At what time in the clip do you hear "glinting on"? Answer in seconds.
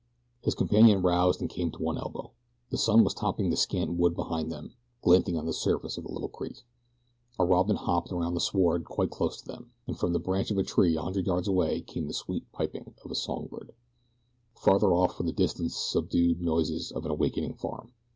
5.03-5.45